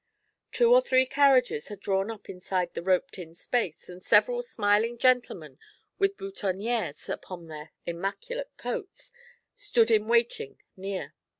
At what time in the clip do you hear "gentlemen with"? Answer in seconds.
4.97-6.17